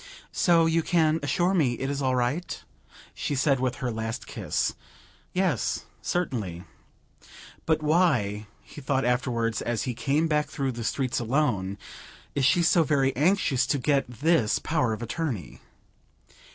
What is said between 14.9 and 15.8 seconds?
of attorney?"